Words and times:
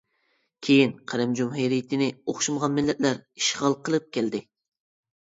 كېيىن 0.67 0.93
قىرىم 1.11 1.33
جۇمھۇرىيىتىنى 1.39 2.07
ئوخشىمىغان 2.33 2.73
مىللەتلەر 2.77 3.19
ئىشغال 3.41 3.77
قىلىپ 3.89 4.09
كەلدى. 4.17 4.41